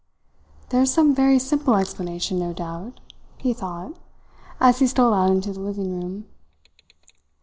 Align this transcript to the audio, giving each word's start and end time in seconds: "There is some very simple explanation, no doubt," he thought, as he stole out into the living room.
"There 0.69 0.81
is 0.81 0.91
some 0.91 1.13
very 1.13 1.37
simple 1.37 1.75
explanation, 1.75 2.39
no 2.39 2.53
doubt," 2.53 2.99
he 3.37 3.53
thought, 3.53 3.93
as 4.59 4.79
he 4.79 4.87
stole 4.87 5.13
out 5.13 5.29
into 5.29 5.53
the 5.53 5.59
living 5.59 5.91
room. 6.01 6.25